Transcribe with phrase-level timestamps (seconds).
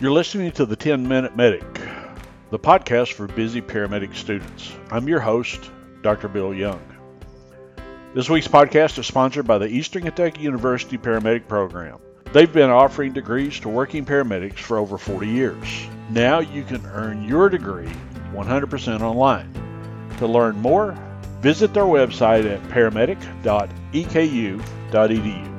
[0.00, 1.78] You're listening to the 10 Minute Medic,
[2.48, 4.72] the podcast for busy paramedic students.
[4.90, 5.70] I'm your host,
[6.00, 6.26] Dr.
[6.26, 6.80] Bill Young.
[8.14, 11.98] This week's podcast is sponsored by the Eastern Kentucky University Paramedic Program.
[12.32, 15.68] They've been offering degrees to working paramedics for over 40 years.
[16.08, 17.92] Now you can earn your degree
[18.32, 19.52] 100% online.
[20.16, 20.96] To learn more,
[21.42, 25.49] visit their website at paramedic.eku.edu.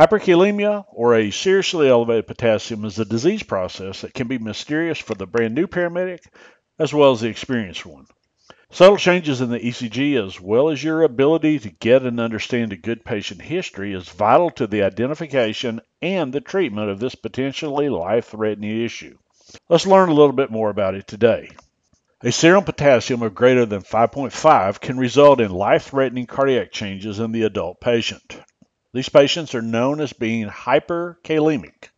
[0.00, 5.14] Hyperkalemia, or a seriously elevated potassium, is a disease process that can be mysterious for
[5.14, 6.20] the brand new paramedic
[6.78, 8.06] as well as the experienced one.
[8.70, 12.78] Subtle changes in the ECG, as well as your ability to get and understand a
[12.78, 18.28] good patient history, is vital to the identification and the treatment of this potentially life
[18.28, 19.18] threatening issue.
[19.68, 21.50] Let's learn a little bit more about it today.
[22.22, 27.32] A serum potassium of greater than 5.5 can result in life threatening cardiac changes in
[27.32, 28.40] the adult patient.
[28.92, 31.90] These patients are known as being hyperkalemic.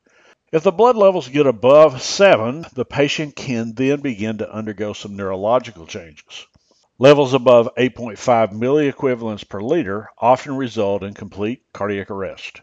[0.53, 5.17] If the blood levels get above 7, the patient can then begin to undergo some
[5.17, 6.47] neurological changes.
[6.99, 12.61] Levels above 8.5 milliequivalents per liter often result in complete cardiac arrest.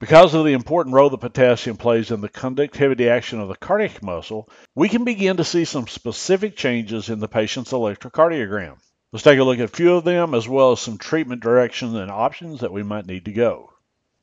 [0.00, 4.02] Because of the important role that potassium plays in the conductivity action of the cardiac
[4.02, 8.78] muscle, we can begin to see some specific changes in the patient's electrocardiogram.
[9.14, 11.94] Let's take a look at a few of them as well as some treatment directions
[11.94, 13.70] and options that we might need to go.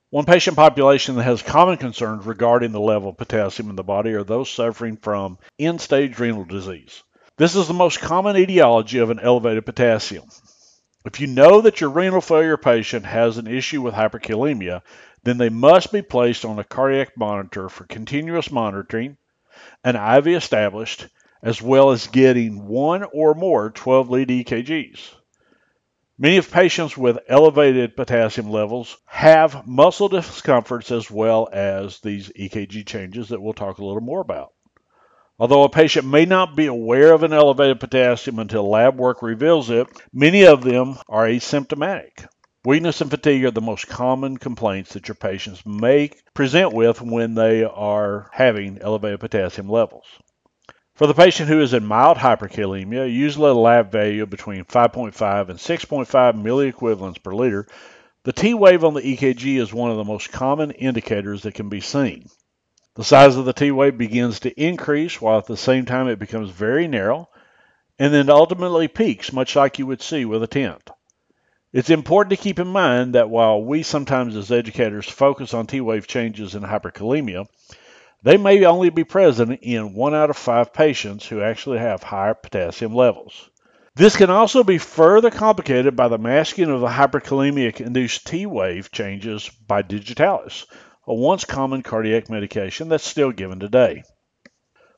[0.10, 4.12] One patient population that has common concerns regarding the level of potassium in the body
[4.12, 7.04] are those suffering from end stage renal disease.
[7.38, 10.26] This is the most common etiology of an elevated potassium.
[11.06, 14.82] If you know that your renal failure patient has an issue with hyperkalemia,
[15.24, 19.16] then they must be placed on a cardiac monitor for continuous monitoring,
[19.86, 21.08] an IV established,
[21.44, 25.14] as well as getting one or more 12 lead EKGs.
[26.18, 32.86] Many of patients with elevated potassium levels have muscle discomforts as well as these EKG
[32.86, 34.54] changes that we'll talk a little more about.
[35.40, 39.72] Although a patient may not be aware of an elevated potassium until lab work reveals
[39.72, 42.28] it, many of them are asymptomatic.
[42.64, 47.34] Weakness and fatigue are the most common complaints that your patients may present with when
[47.34, 50.06] they are having elevated potassium levels.
[50.96, 55.50] For the patient who is in mild hyperkalemia, usually a lab value of between 5.5
[55.50, 57.68] and 6.5 milliequivalents per liter,
[58.24, 61.70] the T wave on the EKG is one of the most common indicators that can
[61.70, 62.30] be seen.
[62.96, 66.20] The size of the T wave begins to increase while at the same time it
[66.20, 67.30] becomes very narrow
[67.98, 70.90] and then ultimately peaks, much like you would see with a tent.
[71.72, 75.80] It's important to keep in mind that while we sometimes as educators focus on T
[75.80, 77.48] wave changes in hyperkalemia,
[78.24, 82.34] they may only be present in one out of five patients who actually have higher
[82.34, 83.50] potassium levels.
[83.96, 88.92] This can also be further complicated by the masking of the hyperkalemic induced T wave
[88.92, 90.66] changes by digitalis,
[91.08, 94.04] a once common cardiac medication that's still given today.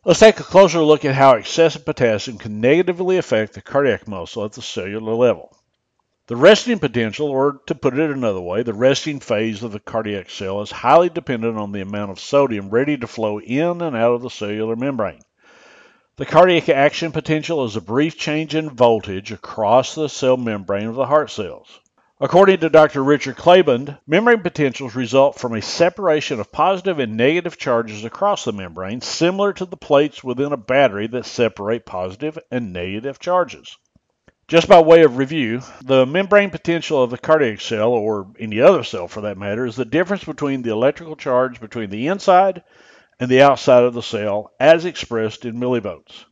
[0.05, 4.43] Let's take a closer look at how excessive potassium can negatively affect the cardiac muscle
[4.43, 5.57] at the cellular level.
[6.27, 10.29] The resting potential, or to put it another way, the resting phase of the cardiac
[10.29, 14.13] cell is highly dependent on the amount of sodium ready to flow in and out
[14.13, 15.19] of the cellular membrane.
[16.15, 20.95] The cardiac action potential is a brief change in voltage across the cell membrane of
[20.95, 21.81] the heart cells.
[22.21, 23.03] According to Dr.
[23.03, 28.53] Richard Klabunde, membrane potentials result from a separation of positive and negative charges across the
[28.53, 33.75] membrane, similar to the plates within a battery that separate positive and negative charges.
[34.47, 38.83] Just by way of review, the membrane potential of the cardiac cell, or any other
[38.83, 42.61] cell for that matter, is the difference between the electrical charge between the inside
[43.19, 46.25] and the outside of the cell as expressed in millivolts.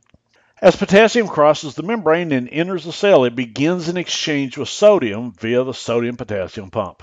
[0.62, 5.32] As potassium crosses the membrane and enters the cell, it begins an exchange with sodium
[5.40, 7.02] via the sodium potassium pump.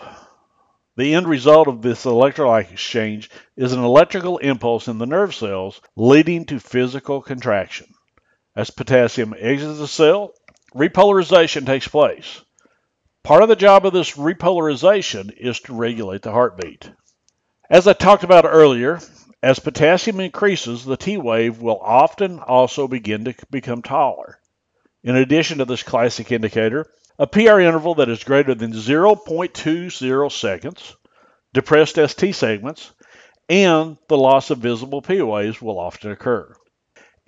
[0.96, 5.80] The end result of this electrolyte exchange is an electrical impulse in the nerve cells,
[5.96, 7.86] leading to physical contraction.
[8.54, 10.32] As potassium exits the cell,
[10.74, 12.42] repolarization takes place.
[13.24, 16.90] Part of the job of this repolarization is to regulate the heartbeat.
[17.70, 19.00] As I talked about earlier,
[19.42, 24.40] as potassium increases, the T wave will often also begin to become taller.
[25.04, 26.86] In addition to this classic indicator,
[27.18, 30.96] a PR interval that is greater than 0.20 seconds,
[31.52, 32.92] depressed ST segments,
[33.48, 36.54] and the loss of visible P waves will often occur.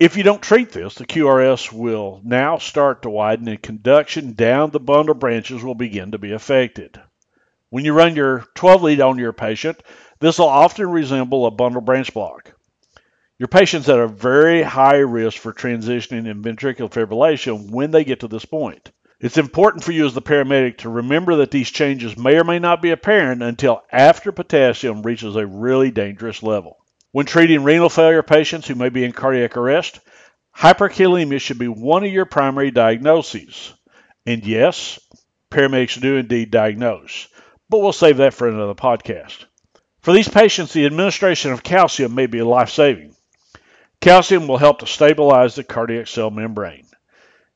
[0.01, 4.71] If you don't treat this, the QRS will now start to widen and conduction down
[4.71, 6.99] the bundle branches will begin to be affected.
[7.69, 9.83] When you run your 12 lead on your patient,
[10.19, 12.55] this will often resemble a bundle branch block.
[13.37, 18.21] Your patients at a very high risk for transitioning in ventricular fibrillation when they get
[18.21, 18.91] to this point.
[19.19, 22.57] It's important for you as the paramedic to remember that these changes may or may
[22.57, 26.80] not be apparent until after potassium reaches a really dangerous level.
[27.11, 29.99] When treating renal failure patients who may be in cardiac arrest,
[30.55, 33.73] hyperkalemia should be one of your primary diagnoses.
[34.25, 34.97] And yes,
[35.49, 37.27] paramedics do indeed diagnose,
[37.69, 39.45] but we'll save that for another podcast.
[40.01, 43.13] For these patients, the administration of calcium may be life saving.
[43.99, 46.87] Calcium will help to stabilize the cardiac cell membrane.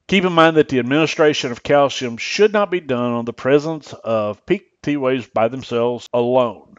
[0.07, 3.94] Keep in mind that the administration of calcium should not be done on the presence
[3.94, 6.75] of peak T waves by themselves alone.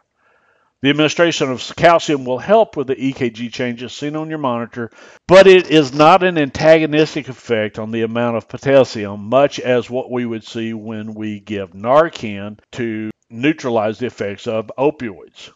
[0.83, 4.91] The administration of calcium will help with the EKG changes seen on your monitor,
[5.27, 10.11] but it is not an antagonistic effect on the amount of potassium, much as what
[10.11, 15.51] we would see when we give Narcan to neutralize the effects of opioids.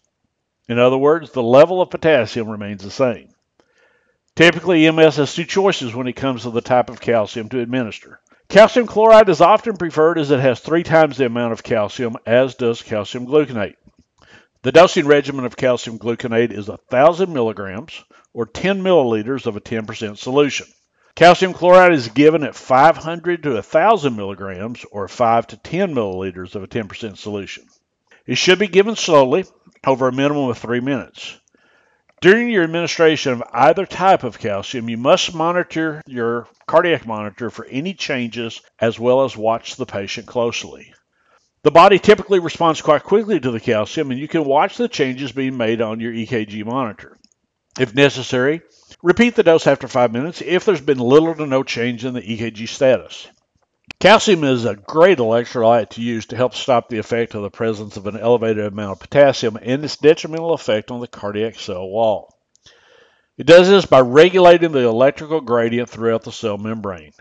[0.70, 3.28] In other words, the level of potassium remains the same.
[4.36, 8.20] Typically, EMS has two choices when it comes to the type of calcium to administer.
[8.48, 12.54] Calcium chloride is often preferred as it has three times the amount of calcium as
[12.54, 13.74] does calcium gluconate.
[14.62, 18.04] The dosing regimen of calcium gluconate is 1,000 milligrams
[18.34, 20.66] or 10 milliliters of a 10% solution.
[21.14, 26.62] Calcium chloride is given at 500 to 1,000 milligrams or 5 to 10 milliliters of
[26.62, 27.64] a 10% solution.
[28.26, 29.46] It should be given slowly
[29.86, 31.38] over a minimum of three minutes.
[32.20, 37.64] During your administration of either type of calcium, you must monitor your cardiac monitor for
[37.64, 40.92] any changes as well as watch the patient closely.
[41.62, 45.30] The body typically responds quite quickly to the calcium, and you can watch the changes
[45.30, 47.18] being made on your EKG monitor.
[47.78, 48.62] If necessary,
[49.02, 52.22] repeat the dose after five minutes if there's been little to no change in the
[52.22, 53.28] EKG status.
[53.98, 57.98] Calcium is a great electrolyte to use to help stop the effect of the presence
[57.98, 62.34] of an elevated amount of potassium and its detrimental effect on the cardiac cell wall.
[63.36, 67.12] It does this by regulating the electrical gradient throughout the cell membrane.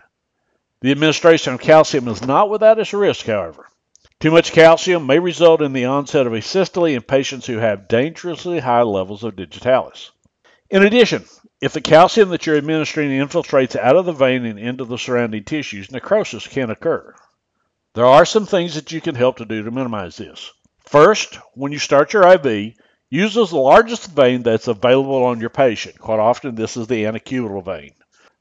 [0.80, 3.66] The administration of calcium is not without its risk, however.
[4.20, 8.58] Too much calcium may result in the onset of asystole in patients who have dangerously
[8.58, 10.10] high levels of digitalis.
[10.68, 11.24] In addition,
[11.62, 15.44] if the calcium that you're administering infiltrates out of the vein and into the surrounding
[15.44, 17.14] tissues, necrosis can occur.
[17.94, 20.52] There are some things that you can help to do to minimize this.
[20.86, 22.74] First, when you start your IV,
[23.08, 25.98] use the largest vein that's available on your patient.
[25.98, 27.92] Quite often, this is the antecubital vein.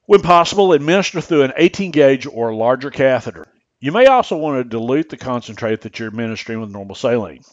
[0.08, 3.48] When possible, administer through an 18 gauge or larger catheter.
[3.82, 7.44] You may also want to dilute the concentrate that you're administering with normal saline.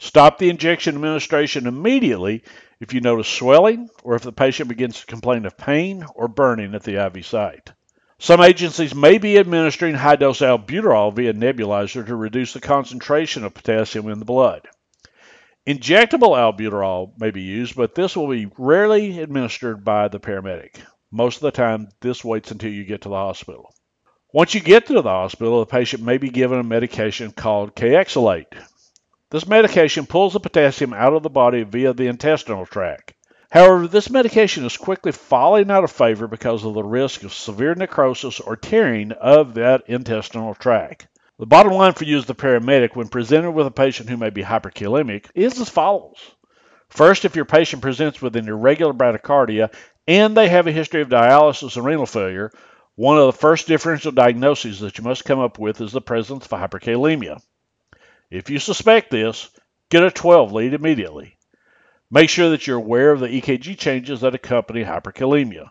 [0.00, 2.42] Stop the injection administration immediately
[2.80, 6.74] if you notice swelling or if the patient begins to complain of pain or burning
[6.74, 7.72] at the IV site.
[8.18, 13.52] Some agencies may be administering high dose albuterol via nebulizer to reduce the concentration of
[13.52, 14.66] potassium in the blood.
[15.66, 20.80] Injectable albuterol may be used, but this will be rarely administered by the paramedic.
[21.10, 23.70] Most of the time, this waits until you get to the hospital.
[24.30, 28.62] Once you get to the hospital, the patient may be given a medication called Kayexalate.
[29.30, 33.14] This medication pulls the potassium out of the body via the intestinal tract.
[33.50, 37.74] However, this medication is quickly falling out of favor because of the risk of severe
[37.74, 41.08] necrosis or tearing of that intestinal tract.
[41.38, 44.28] The bottom line for you as the paramedic when presented with a patient who may
[44.28, 46.18] be hyperkalemic is as follows.
[46.90, 49.72] First, if your patient presents with an irregular bradycardia
[50.06, 52.52] and they have a history of dialysis and renal failure,
[52.98, 56.44] one of the first differential diagnoses that you must come up with is the presence
[56.44, 57.40] of hyperkalemia.
[58.28, 59.50] If you suspect this,
[59.88, 61.36] get a 12 lead immediately.
[62.10, 65.68] Make sure that you're aware of the EKG changes that accompany hyperkalemia.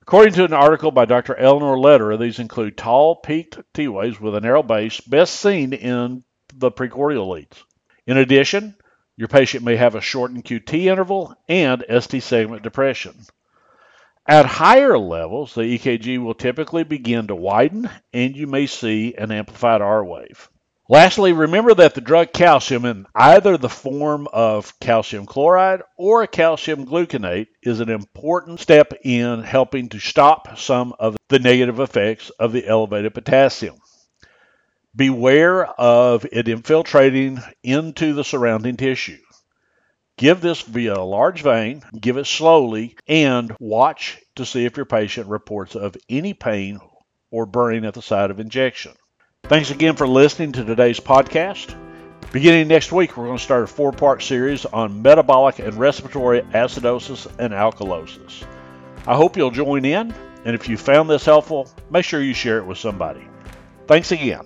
[0.00, 1.36] According to an article by Dr.
[1.36, 6.24] Eleanor Lederer, these include tall, peaked T waves with a narrow base, best seen in
[6.52, 7.62] the precordial leads.
[8.04, 8.74] In addition,
[9.16, 13.14] your patient may have a shortened QT interval and ST segment depression.
[14.26, 19.32] At higher levels, the EKG will typically begin to widen and you may see an
[19.32, 20.48] amplified R wave.
[20.88, 26.86] Lastly, remember that the drug calcium in either the form of calcium chloride or calcium
[26.86, 32.52] gluconate is an important step in helping to stop some of the negative effects of
[32.52, 33.76] the elevated potassium.
[34.94, 39.18] Beware of it infiltrating into the surrounding tissue.
[40.22, 44.86] Give this via a large vein, give it slowly, and watch to see if your
[44.86, 46.78] patient reports of any pain
[47.32, 48.92] or burning at the site of injection.
[49.42, 51.76] Thanks again for listening to today's podcast.
[52.30, 56.42] Beginning next week, we're going to start a four part series on metabolic and respiratory
[56.42, 58.44] acidosis and alkalosis.
[59.08, 60.14] I hope you'll join in,
[60.44, 63.26] and if you found this helpful, make sure you share it with somebody.
[63.88, 64.42] Thanks again.